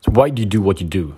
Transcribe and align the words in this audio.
So 0.00 0.12
why 0.12 0.30
do 0.30 0.42
you 0.42 0.46
do 0.46 0.60
what 0.60 0.80
you 0.80 0.86
do? 0.86 1.16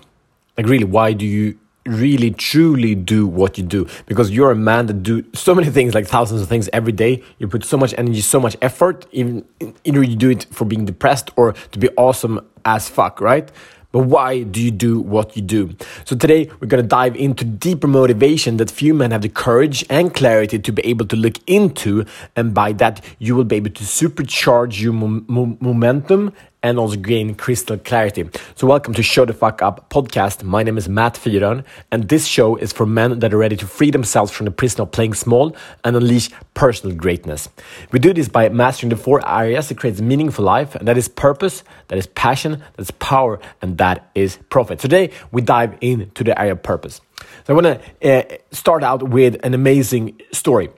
Like 0.57 0.67
really, 0.67 0.83
why 0.83 1.13
do 1.13 1.25
you 1.25 1.57
really 1.85 2.31
truly 2.31 2.95
do 2.95 3.27
what 3.27 3.57
you 3.57 3.63
do? 3.63 3.87
Because 4.05 4.31
you're 4.31 4.51
a 4.51 4.55
man 4.55 4.85
that 4.87 5.03
do 5.03 5.25
so 5.33 5.55
many 5.55 5.69
things, 5.69 5.93
like 5.93 6.07
thousands 6.07 6.41
of 6.41 6.47
things 6.47 6.69
every 6.73 6.91
day. 6.91 7.23
You 7.37 7.47
put 7.47 7.63
so 7.63 7.77
much 7.77 7.93
energy, 7.97 8.21
so 8.21 8.39
much 8.39 8.55
effort. 8.61 9.05
Even 9.11 9.45
either 9.83 10.03
you 10.03 10.15
do 10.15 10.29
it 10.29 10.45
for 10.51 10.65
being 10.65 10.85
depressed 10.85 11.31
or 11.35 11.53
to 11.53 11.79
be 11.79 11.89
awesome 11.97 12.45
as 12.65 12.89
fuck, 12.89 13.21
right? 13.21 13.51
But 13.91 14.03
why 14.03 14.43
do 14.43 14.61
you 14.61 14.69
do 14.69 14.99
what 14.99 15.35
you 15.35 15.41
do? 15.41 15.75
So 16.05 16.15
today 16.15 16.51
we're 16.59 16.67
going 16.67 16.83
to 16.83 16.87
dive 16.87 17.15
into 17.15 17.43
deeper 17.43 17.87
motivation 17.87 18.57
that 18.57 18.69
few 18.69 18.93
men 18.93 19.09
have 19.09 19.23
the 19.23 19.29
courage 19.29 19.83
and 19.89 20.13
clarity 20.13 20.59
to 20.59 20.71
be 20.71 20.85
able 20.85 21.07
to 21.07 21.15
look 21.15 21.37
into. 21.47 22.05
And 22.35 22.53
by 22.53 22.73
that, 22.73 23.03
you 23.17 23.35
will 23.35 23.45
be 23.45 23.55
able 23.55 23.71
to 23.71 23.83
supercharge 23.83 24.79
your 24.79 24.93
mo 24.93 25.57
momentum 25.59 26.33
and 26.61 26.77
also 26.77 26.97
gain 26.97 27.35
crystal 27.35 27.77
clarity. 27.77 28.29
So 28.55 28.67
welcome 28.67 28.93
to 28.93 29.03
Show 29.03 29.25
the 29.25 29.33
Fuck 29.33 29.61
Up 29.61 29.89
podcast. 29.89 30.43
My 30.43 30.63
name 30.63 30.77
is 30.77 30.89
Matt 30.89 31.15
Fyron, 31.15 31.63
and 31.91 32.09
this 32.09 32.25
show 32.25 32.55
is 32.57 32.73
for 32.73 32.85
men 32.85 33.19
that 33.19 33.33
are 33.33 33.37
ready 33.37 33.55
to 33.55 33.65
free 33.65 33.91
themselves 33.91 34.31
from 34.31 34.45
the 34.45 34.51
prison 34.51 34.81
of 34.81 34.91
playing 34.91 35.13
small 35.13 35.55
and 35.83 35.95
unleash 35.95 36.29
personal 36.53 36.95
greatness. 36.95 37.47
We 37.91 37.99
do 37.99 38.13
this 38.13 38.27
by 38.27 38.49
mastering 38.49 38.89
the 38.89 38.97
four 38.97 39.25
areas 39.27 39.69
that 39.69 39.77
creates 39.77 40.01
meaningful 40.01 40.43
life, 40.43 40.75
and 40.75 40.87
that 40.87 40.97
is 40.97 41.07
purpose, 41.07 41.63
that 41.87 41.97
is 41.97 42.07
passion, 42.07 42.61
that's 42.75 42.91
power, 42.91 43.39
and 43.61 43.77
that 43.77 44.09
is 44.13 44.37
profit. 44.49 44.79
Today, 44.79 45.11
we 45.31 45.41
dive 45.41 45.77
into 45.79 46.23
the 46.23 46.37
area 46.39 46.51
of 46.51 46.63
purpose. 46.63 46.99
So 47.45 47.53
I 47.53 47.61
want 47.61 47.81
to 48.01 48.33
uh, 48.33 48.37
start 48.51 48.83
out 48.83 49.09
with 49.09 49.37
an 49.43 49.53
amazing 49.53 50.19
story. 50.31 50.69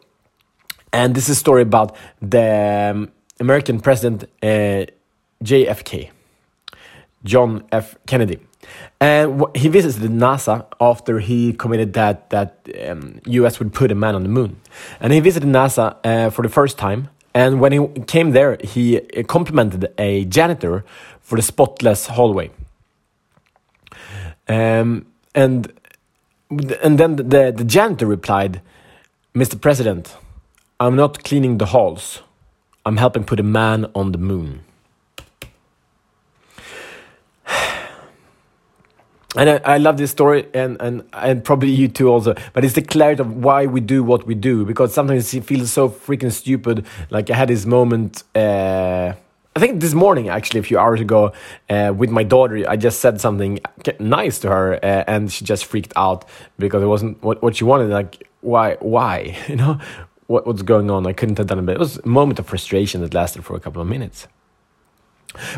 And 0.94 1.16
this 1.16 1.30
is 1.30 1.38
a 1.38 1.40
story 1.40 1.62
about 1.62 1.96
the 2.22 2.92
um, 2.94 3.12
American 3.40 3.80
president 3.80 4.26
uh, 4.44 4.86
JFK, 5.44 6.10
John 7.24 7.64
F. 7.72 7.96
Kennedy. 8.06 8.40
And 9.00 9.44
he 9.56 9.68
visited 9.68 10.12
NASA 10.12 10.66
after 10.80 11.20
he 11.20 11.54
committed 11.54 11.94
that 11.94 12.30
that 12.30 12.68
um, 12.88 13.20
U.S. 13.26 13.60
would 13.60 13.74
put 13.74 13.92
a 13.92 13.96
man 13.96 14.16
on 14.16 14.24
the 14.24 14.30
moon. 14.30 14.62
And 15.00 15.12
he 15.14 15.20
visited 15.20 15.50
NASA 15.50 15.96
uh, 16.04 16.30
for 16.30 16.44
the 16.44 16.50
first 16.50 16.78
time. 16.78 17.10
And 17.34 17.60
when 17.60 17.72
he 17.72 17.88
came 18.08 18.32
there, 18.32 18.58
he 18.64 19.00
complimented 19.28 19.92
a 19.98 20.26
janitor 20.26 20.84
for 21.22 21.38
the 21.38 21.42
spotless 21.42 22.08
hallway. 22.08 22.52
Um, 24.48 25.06
and 25.34 25.72
and 26.84 26.98
then 26.98 27.16
the, 27.16 27.54
the 27.56 27.64
janitor 27.64 28.06
replied, 28.06 28.62
"Mr. 29.34 29.60
President, 29.60 30.18
I'm 30.80 30.96
not 30.96 31.24
cleaning 31.24 31.58
the 31.58 31.68
halls. 31.68 32.22
I'm 32.86 32.98
helping 32.98 33.24
put 33.24 33.40
a 33.40 33.44
man 33.44 33.90
on 33.96 34.12
the 34.12 34.18
moon." 34.18 34.62
And 39.36 39.50
I, 39.50 39.62
I, 39.64 39.78
love 39.78 39.98
this 39.98 40.12
story 40.12 40.48
and, 40.54 40.76
and 40.82 41.04
and 41.14 41.44
probably 41.44 41.70
you 41.72 41.88
too 41.88 42.10
also 42.10 42.36
but 42.54 42.66
it's 42.66 42.74
the 42.74 42.82
clarity 42.82 43.22
of 43.22 43.38
why 43.38 43.66
we 43.66 43.80
do 43.80 44.04
what 44.04 44.28
we 44.28 44.36
do 44.36 44.66
because 44.66 44.94
sometimes 44.94 45.34
it 45.34 45.46
feels 45.46 45.72
so 45.72 45.90
freaking 45.90 46.32
stupid 46.32 46.86
like 47.10 47.30
i 47.30 47.36
had 47.36 47.48
this 47.48 47.66
moment 47.66 48.24
uh, 48.36 49.14
i 49.56 49.60
think 49.60 49.80
this 49.80 49.94
morning 49.94 50.28
actually 50.28 50.60
a 50.60 50.64
few 50.64 50.78
hours 50.78 51.00
ago 51.00 51.32
uh, 51.70 51.94
with 51.96 52.10
my 52.10 52.24
daughter 52.24 52.70
i 52.70 52.76
just 52.76 53.00
said 53.00 53.22
something 53.22 53.60
nice 54.00 54.40
to 54.40 54.50
her 54.50 54.76
uh, 54.84 55.04
and 55.08 55.32
she 55.32 55.46
just 55.46 55.64
freaked 55.64 55.94
out 55.96 56.26
because 56.60 56.84
it 56.84 56.88
wasn't 56.88 57.22
what, 57.24 57.42
what 57.42 57.56
she 57.56 57.64
wanted 57.64 57.90
like 57.90 58.28
why 58.42 58.76
why 58.82 59.38
you 59.48 59.56
know 59.56 59.80
what, 60.32 60.48
what's 60.48 60.62
going 60.62 60.90
on? 60.90 61.06
I 61.06 61.14
couldn't 61.14 61.38
have 61.38 61.48
done 61.48 61.60
it 61.60 61.66
but 61.66 61.76
it 61.76 61.80
was 61.80 61.98
a 61.98 62.08
moment 62.08 62.40
of 62.40 62.48
frustration 62.48 63.02
that 63.02 63.14
lasted 63.14 63.44
for 63.44 63.56
a 63.56 63.60
couple 63.60 63.82
of 63.82 63.88
minutes. 63.88 64.28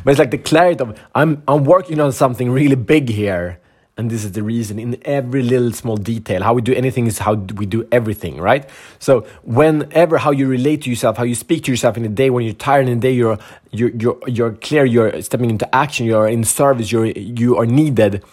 But 0.03 0.11
it's 0.11 0.19
like 0.19 0.31
the 0.31 0.38
clarity 0.38 0.81
of 0.81 0.99
i'm 1.16 1.41
i'm 1.47 1.63
working 1.63 1.99
on 1.99 2.11
something 2.11 2.51
really 2.51 2.75
big 2.75 3.09
here 3.09 3.59
and 3.95 4.09
this 4.09 4.23
is 4.23 4.31
the 4.31 4.41
reason 4.41 4.80
in 4.80 4.97
every 5.03 5.44
little 5.44 5.72
small 5.72 5.97
detail. 5.97 6.41
How 6.41 6.53
we 6.53 6.61
do 6.61 6.73
anything 6.73 7.05
is 7.05 7.19
how 7.19 7.36
we 7.36 7.66
do 7.66 7.88
everything 7.91 8.38
right? 8.41 8.67
So 9.00 9.22
whenever 9.44 10.18
how 10.18 10.31
you 10.31 10.47
relate 10.47 10.84
to 10.84 10.90
yourself 10.90 11.18
how 11.18 11.23
you 11.23 11.35
speak 11.35 11.63
to 11.66 11.72
yourself 11.72 11.97
in 11.97 12.03
the 12.03 12.09
day 12.09 12.29
when 12.29 12.44
you're 12.44 12.53
tired 12.53 12.88
in 12.88 13.00
the 13.00 13.01
day 13.01 13.12
you're 13.12 13.38
you're 13.72 13.90
you're, 13.90 14.19
you're 14.28 14.53
clear 14.53 14.85
you're 14.85 15.22
stepping 15.22 15.50
into 15.50 15.73
action 15.75 16.06
you're 16.06 16.28
in 16.28 16.44
service 16.44 16.91
you're 16.91 17.06
you 17.06 17.57
are 17.57 17.66
needed 17.66 18.23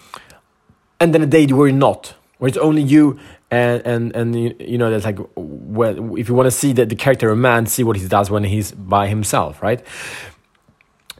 and 0.98 1.14
then 1.14 1.22
a 1.22 1.26
day 1.26 1.46
where 1.46 1.68
you're 1.68 1.76
not 1.76 2.14
where 2.38 2.48
it's 2.48 2.58
only 2.58 2.82
you 2.82 3.18
and 3.50 3.84
and 3.84 4.16
and 4.16 4.60
you 4.60 4.78
know 4.78 4.90
that's 4.90 5.04
like 5.04 5.18
well 5.34 6.16
if 6.16 6.28
you 6.28 6.34
want 6.34 6.46
to 6.46 6.50
see 6.50 6.72
the, 6.72 6.86
the 6.86 6.94
character 6.94 7.30
of 7.30 7.38
a 7.38 7.40
man 7.40 7.66
see 7.66 7.82
what 7.82 7.96
he 7.96 8.06
does 8.06 8.30
when 8.30 8.44
he's 8.44 8.72
by 8.72 9.08
himself 9.08 9.60
right 9.62 9.84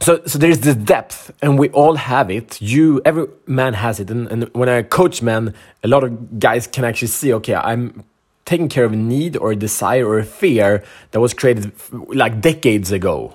so 0.01 0.21
so 0.25 0.37
there's 0.37 0.59
this 0.59 0.75
depth 0.75 1.31
and 1.41 1.57
we 1.57 1.69
all 1.69 1.95
have 1.95 2.29
it. 2.29 2.61
You 2.61 3.01
every 3.05 3.27
man 3.47 3.73
has 3.73 3.99
it 3.99 4.09
and, 4.09 4.27
and 4.31 4.49
when 4.53 4.67
i 4.69 4.81
coach 4.81 5.21
men 5.21 5.53
a 5.83 5.87
lot 5.87 6.03
of 6.03 6.39
guys 6.39 6.67
can 6.67 6.83
actually 6.83 7.07
see 7.07 7.33
okay 7.33 7.55
i'm 7.55 8.03
taking 8.45 8.67
care 8.67 8.85
of 8.85 8.93
a 8.93 8.95
need 8.95 9.37
or 9.37 9.51
a 9.51 9.55
desire 9.55 10.05
or 10.05 10.19
a 10.19 10.25
fear 10.25 10.83
that 11.11 11.19
was 11.19 11.33
created 11.33 11.71
like 12.23 12.41
decades 12.41 12.91
ago. 12.91 13.33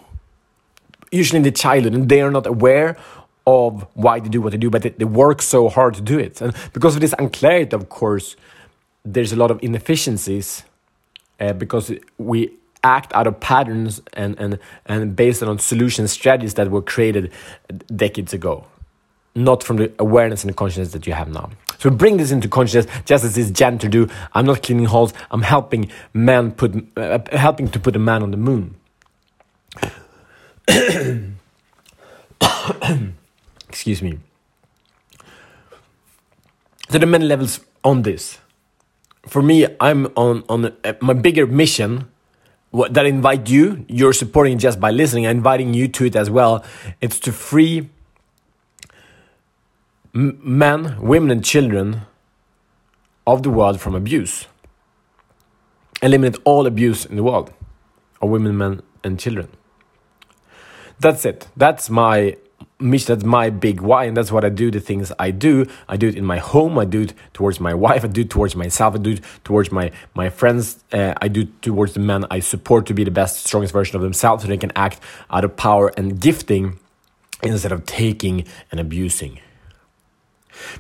Usually 1.11 1.39
in 1.39 1.43
the 1.43 1.51
childhood 1.51 1.95
and 1.95 2.09
they 2.09 2.21
are 2.21 2.31
not 2.31 2.47
aware 2.47 2.99
of 3.47 3.87
why 3.95 4.19
they 4.21 4.29
do 4.29 4.41
what 4.43 4.51
they 4.53 4.59
do 4.59 4.71
but 4.71 4.83
they, 4.83 4.91
they 4.91 5.05
work 5.05 5.41
so 5.41 5.69
hard 5.69 5.95
to 5.95 6.03
do 6.03 6.19
it. 6.19 6.41
And 6.41 6.55
because 6.73 6.95
of 6.97 7.01
this 7.01 7.15
unclarity 7.19 7.75
of 7.75 7.89
course 7.89 8.37
there's 9.05 9.33
a 9.33 9.37
lot 9.37 9.51
of 9.51 9.59
inefficiencies 9.63 10.65
uh, 11.41 11.53
because 11.53 11.93
we 12.19 12.51
act 12.87 13.13
out 13.15 13.27
of 13.27 13.41
patterns 13.41 14.01
and, 14.13 14.39
and, 14.39 14.59
and 14.87 15.17
based 15.17 15.43
on 15.43 15.59
solution 15.59 16.07
strategies 16.09 16.55
that 16.55 16.71
were 16.71 16.83
created 16.83 17.33
decades 17.95 18.33
ago, 18.33 18.65
not 19.35 19.63
from 19.63 19.77
the 19.77 19.93
awareness 19.99 20.45
and 20.45 20.51
the 20.51 20.55
consciousness 20.55 20.93
that 20.93 21.07
you 21.07 21.13
have 21.13 21.29
now. 21.29 21.51
So 21.79 21.91
bring 21.91 22.17
this 22.17 22.31
into 22.31 22.49
consciousness, 22.49 22.87
just 23.05 23.25
as 23.25 23.35
this 23.35 23.51
janitor 23.51 23.89
do. 23.89 24.09
I'm 24.33 24.47
not 24.47 24.63
cleaning 24.63 24.87
halls. 24.87 25.13
I'm 25.31 25.43
helping 25.43 25.91
man 26.15 26.53
put, 26.53 26.73
uh, 26.97 27.19
helping 27.33 27.69
to 27.71 27.81
put 27.81 27.97
a 27.97 27.99
man 27.99 28.23
on 28.23 28.31
the 28.31 28.37
moon. 28.37 28.77
Excuse 33.69 34.03
me. 34.03 34.19
So 36.89 36.99
there 36.99 37.03
are 37.03 37.07
many 37.07 37.27
levels 37.27 37.61
on 37.85 38.03
this. 38.03 38.39
For 39.27 39.43
me, 39.43 39.67
I'm 39.81 40.07
on 40.17 40.45
on 40.49 40.73
a, 40.85 40.97
my 41.01 41.13
bigger 41.13 41.47
mission 41.47 42.09
that 42.91 43.07
invite 43.07 43.49
you. 43.49 43.85
You're 43.89 44.13
supporting 44.13 44.59
just 44.59 44.81
by 44.81 44.91
listening. 44.91 45.27
I'm 45.27 45.39
inviting 45.39 45.75
you 45.75 45.89
to 45.89 46.05
it 46.05 46.17
as 46.17 46.31
well. 46.31 46.65
It's 47.01 47.19
to 47.21 47.33
free 47.33 47.89
men, 50.13 51.01
women, 51.01 51.31
and 51.31 51.45
children 51.45 52.03
of 53.27 53.43
the 53.43 53.51
world 53.51 53.81
from 53.81 53.95
abuse. 53.95 54.47
Eliminate 56.03 56.39
all 56.45 56.67
abuse 56.67 57.05
in 57.05 57.17
the 57.17 57.23
world 57.23 57.53
of 58.21 58.31
women, 58.31 58.57
men, 58.57 58.83
and 59.03 59.19
children. 59.19 59.49
That's 61.01 61.25
it. 61.25 61.49
That's 61.57 61.91
my 61.91 62.37
mission 62.79 63.15
that's 63.15 63.25
my 63.25 63.49
big 63.49 63.81
why 63.81 64.05
and 64.05 64.17
that's 64.17 64.31
what 64.31 64.45
i 64.45 64.51
do 64.51 64.71
the 64.71 64.81
things 64.81 65.11
i 65.19 65.31
do. 65.31 65.67
I 65.89 65.97
do 65.97 66.09
it 66.09 66.15
in 66.15 66.25
my 66.25 66.39
home 66.39 66.79
i 66.79 66.85
do 66.85 67.03
it 67.03 67.15
towards 67.33 67.59
my 67.59 67.73
wife 67.73 68.05
i 68.05 68.09
do 68.09 68.21
it 68.21 68.31
towards 68.31 68.55
myself 68.55 68.95
i 68.95 68.99
do 68.99 69.13
it 69.13 69.21
towards 69.45 69.73
my 69.73 69.91
my 70.15 70.29
friends 70.29 70.85
uh, 70.93 71.15
i 71.23 71.29
do 71.29 71.43
it 71.43 71.63
towards 71.63 71.95
the 71.95 72.01
men 72.01 72.27
i 72.31 72.39
support 72.41 72.85
to 72.87 72.95
be 72.95 73.03
the 73.03 73.11
best 73.11 73.47
strongest 73.47 73.73
version 73.73 73.97
of 73.97 74.03
themselves 74.03 74.43
so 74.43 74.49
they 74.49 74.59
can 74.59 74.73
act 74.77 75.01
out 75.31 75.43
of 75.43 75.57
power 75.57 75.91
and 75.97 76.21
gifting 76.21 76.79
instead 77.43 77.73
of 77.73 77.87
taking 77.87 78.47
and 78.71 78.81
abusing. 78.81 79.41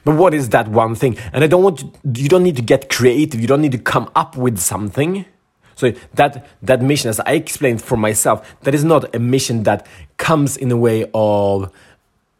But 0.04 0.16
what 0.16 0.32
is 0.32 0.50
that 0.50 0.68
one 0.68 0.94
thing? 0.94 1.18
And 1.32 1.44
i 1.44 1.46
don't 1.46 1.62
want 1.62 1.78
to, 1.80 2.22
you 2.22 2.28
don't 2.28 2.42
need 2.42 2.56
to 2.56 2.62
get 2.62 2.88
creative. 2.88 3.40
You 3.40 3.46
don't 3.46 3.60
need 3.60 3.72
to 3.72 3.78
come 3.78 4.10
up 4.14 4.36
with 4.36 4.58
something 4.58 5.26
so 5.76 5.92
that 6.14 6.46
that 6.62 6.82
mission, 6.82 7.08
as 7.10 7.20
I 7.20 7.32
explained 7.32 7.82
for 7.82 7.96
myself, 7.96 8.56
that 8.62 8.74
is 8.74 8.82
not 8.82 9.14
a 9.14 9.18
mission 9.18 9.62
that 9.62 9.86
comes 10.16 10.56
in 10.56 10.72
a 10.72 10.76
way 10.76 11.08
of 11.14 11.70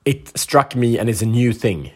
it 0.05 0.37
struck 0.37 0.75
me 0.75 0.99
and 0.99 1.09
it's 1.09 1.23
a 1.23 1.27
new 1.27 1.53
thing. 1.53 1.93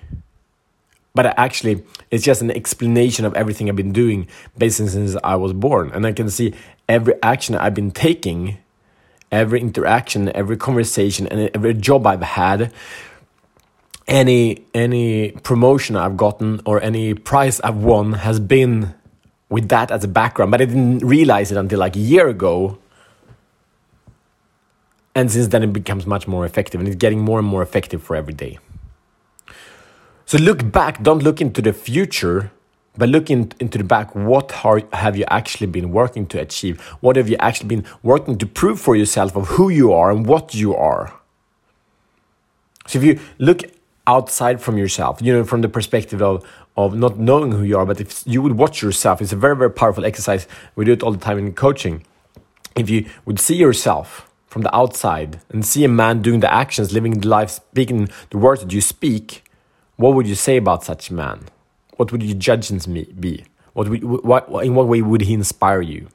But 1.14 1.38
actually, 1.38 1.82
it's 2.10 2.22
just 2.22 2.42
an 2.42 2.50
explanation 2.50 3.24
of 3.24 3.34
everything 3.34 3.68
I've 3.68 3.76
been 3.76 3.92
doing 3.92 4.28
basically 4.56 4.90
since 4.90 5.16
I 5.24 5.34
was 5.36 5.52
born. 5.52 5.90
And 5.92 6.06
I 6.06 6.12
can 6.12 6.30
see 6.30 6.54
every 6.88 7.14
action 7.22 7.56
I've 7.56 7.74
been 7.74 7.90
taking, 7.90 8.58
every 9.32 9.60
interaction, 9.60 10.30
every 10.36 10.56
conversation, 10.56 11.26
and 11.26 11.50
every 11.54 11.74
job 11.74 12.06
I've 12.06 12.22
had, 12.22 12.72
any 14.06 14.64
any 14.74 15.32
promotion 15.32 15.96
I've 15.96 16.16
gotten 16.16 16.60
or 16.66 16.82
any 16.82 17.14
prize 17.14 17.60
I've 17.60 17.76
won 17.76 18.12
has 18.12 18.40
been 18.40 18.94
with 19.50 19.68
that 19.68 19.90
as 19.90 20.04
a 20.04 20.08
background. 20.08 20.50
But 20.50 20.62
I 20.62 20.64
didn't 20.64 21.00
realize 21.00 21.52
it 21.52 21.58
until 21.58 21.78
like 21.78 21.96
a 21.96 22.00
year 22.00 22.28
ago 22.28 22.78
and 25.14 25.30
since 25.30 25.48
then, 25.48 25.62
it 25.62 25.72
becomes 25.72 26.06
much 26.06 26.28
more 26.28 26.44
effective 26.46 26.80
and 26.80 26.88
it's 26.88 26.96
getting 26.96 27.20
more 27.20 27.38
and 27.38 27.46
more 27.46 27.62
effective 27.62 28.02
for 28.02 28.14
every 28.14 28.34
day. 28.34 28.58
So 30.24 30.38
look 30.38 30.70
back, 30.70 31.02
don't 31.02 31.22
look 31.22 31.40
into 31.40 31.60
the 31.60 31.72
future, 31.72 32.52
but 32.96 33.08
look 33.08 33.30
in, 33.30 33.52
into 33.58 33.78
the 33.78 33.84
back. 33.84 34.14
What 34.14 34.64
are, 34.64 34.82
have 34.92 35.16
you 35.16 35.24
actually 35.28 35.66
been 35.66 35.90
working 35.90 36.26
to 36.28 36.40
achieve? 36.40 36.80
What 37.00 37.16
have 37.16 37.28
you 37.28 37.36
actually 37.40 37.68
been 37.68 37.84
working 38.02 38.38
to 38.38 38.46
prove 38.46 38.80
for 38.80 38.94
yourself 38.94 39.36
of 39.36 39.48
who 39.48 39.68
you 39.68 39.92
are 39.92 40.12
and 40.12 40.24
what 40.24 40.54
you 40.54 40.76
are? 40.76 41.12
So 42.86 42.98
if 43.00 43.04
you 43.04 43.18
look 43.38 43.62
outside 44.06 44.60
from 44.60 44.78
yourself, 44.78 45.20
you 45.20 45.32
know, 45.32 45.44
from 45.44 45.60
the 45.60 45.68
perspective 45.68 46.22
of, 46.22 46.44
of 46.76 46.94
not 46.94 47.18
knowing 47.18 47.52
who 47.52 47.62
you 47.62 47.76
are, 47.78 47.86
but 47.86 48.00
if 48.00 48.22
you 48.26 48.42
would 48.42 48.56
watch 48.56 48.82
yourself, 48.82 49.20
it's 49.20 49.32
a 49.32 49.36
very, 49.36 49.56
very 49.56 49.70
powerful 49.70 50.04
exercise. 50.04 50.46
We 50.76 50.84
do 50.84 50.92
it 50.92 51.02
all 51.02 51.12
the 51.12 51.18
time 51.18 51.38
in 51.38 51.52
coaching. 51.52 52.04
If 52.76 52.88
you 52.88 53.08
would 53.24 53.40
see 53.40 53.56
yourself 53.56 54.30
from 54.46 54.62
the 54.62 54.74
outside 54.74 55.40
and 55.50 55.64
see 55.64 55.84
a 55.84 55.88
man 55.88 56.22
doing 56.22 56.40
the 56.40 56.52
actions, 56.52 56.92
living 56.92 57.20
the 57.20 57.28
life, 57.28 57.50
speaking 57.50 58.08
the 58.30 58.38
words 58.38 58.62
that 58.62 58.72
you 58.72 58.80
speak, 58.80 59.44
what 59.96 60.14
would 60.14 60.26
you 60.26 60.34
say 60.34 60.56
about 60.56 60.84
such 60.84 61.10
a 61.10 61.14
man? 61.14 61.46
What 61.96 62.12
would 62.12 62.22
your 62.22 62.36
judgments 62.36 62.86
be? 62.86 63.44
What, 63.74 63.88
would, 63.88 64.02
what 64.02 64.64
in 64.64 64.74
what 64.74 64.88
way 64.88 65.02
would 65.02 65.22
he 65.22 65.34
inspire 65.34 65.82
you? 65.82 66.08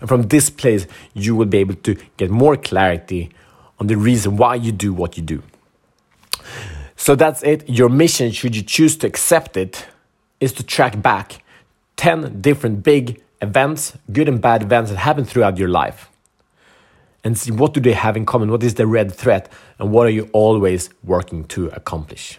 And 0.00 0.08
from 0.08 0.22
this 0.24 0.50
place, 0.50 0.86
you 1.14 1.34
will 1.34 1.46
be 1.46 1.58
able 1.58 1.74
to 1.74 1.96
get 2.16 2.30
more 2.30 2.56
clarity 2.56 3.30
on 3.78 3.86
the 3.86 3.96
reason 3.96 4.36
why 4.36 4.54
you 4.56 4.72
do 4.72 4.92
what 4.92 5.16
you 5.16 5.22
do. 5.22 5.42
So 7.02 7.16
that's 7.16 7.42
it. 7.42 7.68
Your 7.68 7.88
mission, 7.88 8.30
should 8.30 8.54
you 8.54 8.62
choose 8.62 8.96
to 8.98 9.08
accept 9.08 9.56
it, 9.56 9.86
is 10.38 10.52
to 10.52 10.62
track 10.62 11.02
back 11.02 11.42
10 11.96 12.40
different 12.40 12.84
big 12.84 13.20
events, 13.40 13.98
good 14.12 14.28
and 14.28 14.40
bad 14.40 14.62
events 14.62 14.92
that 14.92 14.98
happen 14.98 15.24
throughout 15.24 15.58
your 15.58 15.68
life. 15.68 16.08
And 17.24 17.36
see 17.36 17.50
what 17.50 17.74
do 17.74 17.80
they 17.80 17.94
have 17.94 18.16
in 18.16 18.24
common? 18.24 18.52
What 18.52 18.62
is 18.62 18.74
the 18.74 18.86
red 18.86 19.12
thread? 19.12 19.48
And 19.80 19.90
what 19.90 20.06
are 20.06 20.10
you 20.10 20.30
always 20.32 20.90
working 21.02 21.42
to 21.46 21.70
accomplish? 21.70 22.38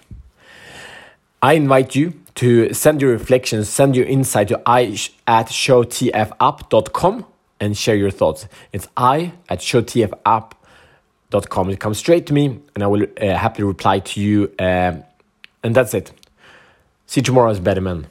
I 1.41 1.55
invite 1.55 1.93
you 1.93 2.13
to 2.35 2.73
send 2.73 3.01
your 3.01 3.11
reflections, 3.11 3.67
send 3.67 3.97
your 3.97 4.05
insight 4.05 4.47
to 4.47 4.61
i 4.65 4.83
at 5.27 5.47
showtfapp.com 5.47 7.25
and 7.59 7.77
share 7.77 7.95
your 7.97 8.11
thoughts. 8.11 8.47
It's 8.71 8.87
i 8.95 9.33
at 9.49 9.59
showtfapp.com 9.59 10.62
com. 11.41 11.69
It 11.69 11.79
comes 11.79 11.97
straight 11.97 12.25
to 12.27 12.33
me, 12.33 12.59
and 12.75 12.83
I 12.83 12.87
will 12.87 13.03
uh, 13.03 13.35
happily 13.35 13.65
reply 13.65 13.99
to 13.99 14.21
you. 14.21 14.51
Uh, 14.59 14.97
and 15.63 15.75
that's 15.75 15.93
it. 15.93 16.11
See 17.07 17.19
you 17.21 17.23
tomorrow 17.23 17.51
as 17.51 17.59
better 17.59 17.81
men. 17.81 18.07